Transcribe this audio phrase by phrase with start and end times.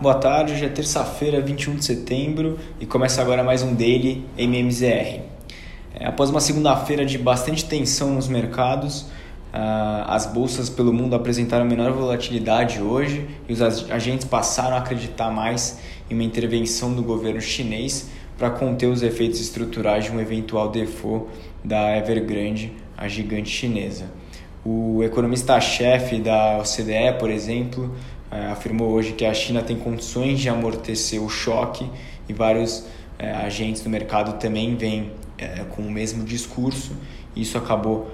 [0.00, 0.52] boa tarde.
[0.52, 5.22] Hoje é terça-feira, 21 de setembro e começa agora mais um Daily MMZR.
[5.94, 11.64] É, após uma segunda-feira de bastante tensão nos mercados, uh, as bolsas pelo mundo apresentaram
[11.64, 17.40] menor volatilidade hoje e os agentes passaram a acreditar mais em uma intervenção do governo
[17.40, 21.26] chinês para conter os efeitos estruturais de um eventual default
[21.64, 24.04] da Evergrande, a gigante chinesa.
[24.64, 27.94] O economista-chefe da OCDE, por exemplo,
[28.30, 31.88] afirmou hoje que a China tem condições de amortecer o choque
[32.28, 32.86] e vários
[33.18, 36.92] é, agentes do mercado também vêm é, com o mesmo discurso.
[37.34, 38.10] Isso acabou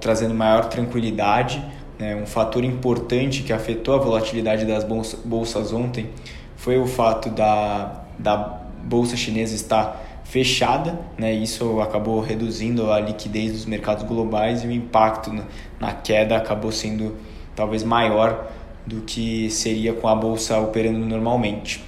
[0.00, 1.62] trazendo maior tranquilidade.
[1.98, 2.16] Né?
[2.16, 6.10] Um fator importante que afetou a volatilidade das bolsas, ontem
[6.56, 8.36] foi o fato da, da
[8.84, 11.32] bolsa chinesa estar fechada, né?
[11.32, 15.30] Isso acabou reduzindo a liquidez dos mercados globais e o impacto
[15.78, 17.16] na queda acabou sendo
[17.54, 18.50] talvez maior
[18.86, 21.82] do que seria com a bolsa operando normalmente.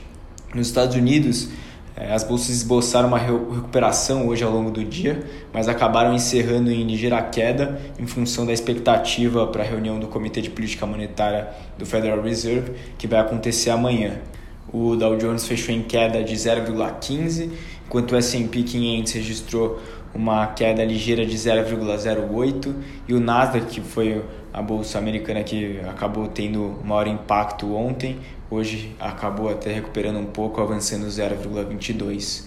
[0.55, 1.49] Nos Estados Unidos,
[1.97, 6.85] eh, as bolsas esboçaram uma recuperação hoje ao longo do dia, mas acabaram encerrando em
[6.85, 11.85] ligeira queda em função da expectativa para a reunião do Comitê de Política Monetária do
[11.85, 14.21] Federal Reserve, que vai acontecer amanhã.
[14.73, 17.51] O Dow Jones fechou em queda de 0,15,
[17.87, 19.81] enquanto o S&P 500 registrou
[20.15, 22.75] uma queda ligeira de 0,08
[23.09, 28.95] e o Nasdaq, que foi a bolsa americana que acabou tendo maior impacto ontem, hoje
[29.01, 32.45] acabou até recuperando um pouco, avançando 0,22.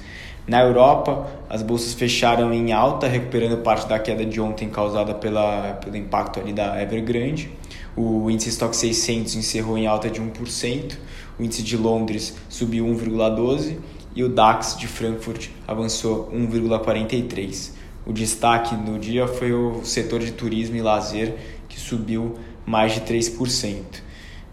[0.48, 5.74] Na Europa, as bolsas fecharam em alta, recuperando parte da queda de ontem causada pela,
[5.84, 7.52] pelo impacto ali da Evergrande.
[7.98, 10.98] O índice Stock 600 encerrou em alta de 1%,
[11.38, 17.72] o índice de Londres subiu 1,12% e o DAX de Frankfurt avançou 1,43.
[18.05, 21.36] O destaque no dia foi o setor de turismo e lazer,
[21.67, 22.35] que subiu
[22.66, 23.83] mais de 3%.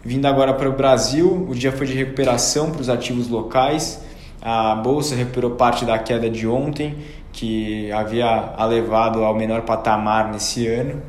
[0.05, 4.03] Vindo agora para o Brasil, o dia foi de recuperação para os ativos locais.
[4.43, 6.99] A bolsa recuperou parte da queda de ontem,
[7.33, 11.01] que havia a levado ao menor patamar nesse ano.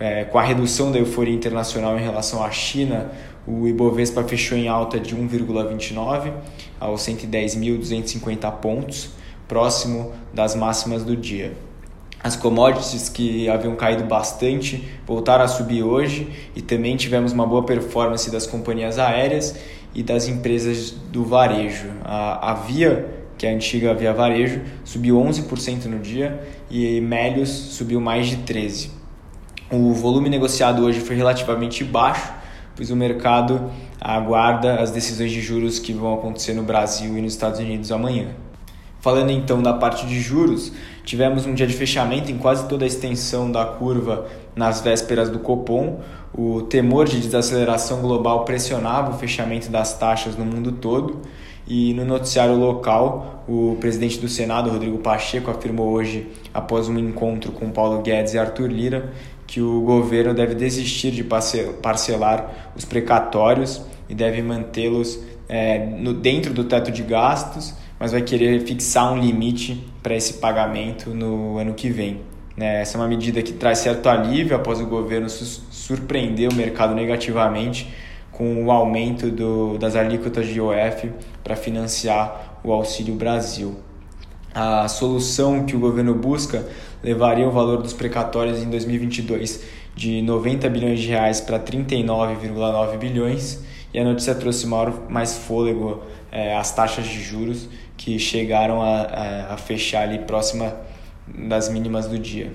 [0.00, 3.10] É, com a redução da euforia internacional em relação à China,
[3.48, 6.32] o Ibovespa fechou em alta de 1,29
[6.78, 9.10] aos 110.250 pontos,
[9.48, 11.54] próximo das máximas do dia.
[12.22, 17.62] As commodities que haviam caído bastante voltaram a subir hoje e também tivemos uma boa
[17.62, 19.56] performance das companhias aéreas
[19.94, 21.88] e das empresas do varejo.
[22.04, 23.08] A, a Via,
[23.38, 28.36] que é a antiga Via Varejo, subiu 11% no dia e Melios subiu mais de
[28.38, 28.90] 13%.
[29.70, 32.32] O volume negociado hoje foi relativamente baixo,
[32.78, 37.32] pois o mercado aguarda as decisões de juros que vão acontecer no Brasil e nos
[37.32, 38.28] Estados Unidos amanhã.
[39.00, 40.72] Falando então da parte de juros,
[41.02, 45.40] tivemos um dia de fechamento em quase toda a extensão da curva nas vésperas do
[45.40, 46.00] Copom.
[46.32, 51.22] O temor de desaceleração global pressionava o fechamento das taxas no mundo todo.
[51.66, 57.52] E no noticiário local, o presidente do Senado, Rodrigo Pacheco, afirmou hoje, após um encontro
[57.52, 59.12] com Paulo Guedes e Arthur Lira,
[59.48, 66.52] que o governo deve desistir de parcelar os precatórios e deve mantê-los é, no, dentro
[66.52, 71.72] do teto de gastos, mas vai querer fixar um limite para esse pagamento no ano
[71.72, 72.20] que vem.
[72.54, 72.82] Né?
[72.82, 77.90] Essa é uma medida que traz certo alívio após o governo surpreender o mercado negativamente
[78.30, 81.10] com o aumento do, das alíquotas de IOF
[81.42, 83.76] para financiar o Auxílio Brasil.
[84.54, 86.66] A solução que o governo busca
[87.02, 89.64] levaria o valor dos precatórios em 2022
[89.94, 96.56] de 90 bilhões de reais para 39,9 bilhões e a notícia trouxe mais fôlego é,
[96.56, 100.74] às taxas de juros que chegaram a, a, a fechar ali próxima
[101.26, 102.52] das mínimas do dia.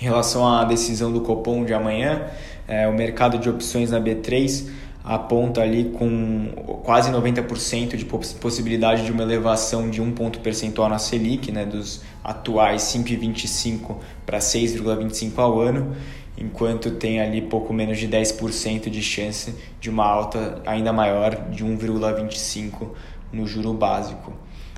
[0.00, 2.22] Em relação à decisão do Copom de amanhã,
[2.66, 4.68] é, o mercado de opções na B3
[5.02, 6.52] aponta ali com
[6.84, 12.02] quase 90% de possibilidade de uma elevação de um ponto percentual na Selic, né, dos
[12.22, 13.96] atuais 5,25
[14.26, 15.96] para 6,25 ao ano,
[16.36, 21.64] enquanto tem ali pouco menos de 10% de chance de uma alta ainda maior de
[21.64, 22.88] 1,25
[23.32, 24.32] no juro básico.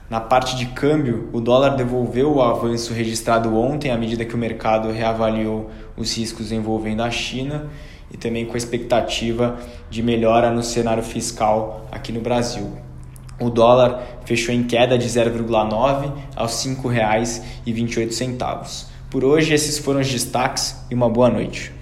[0.09, 4.39] Na parte de câmbio, o dólar devolveu o avanço registrado ontem à medida que o
[4.39, 7.71] mercado reavaliou os riscos envolvendo a China
[8.13, 9.59] e também com a expectativa
[9.91, 12.71] de melhora no cenário fiscal aqui no Brasil.
[13.41, 18.85] O dólar fechou em queda de 0,9 aos R$ 5,28.
[19.11, 21.73] Por hoje, esses foram os destaques e uma boa noite.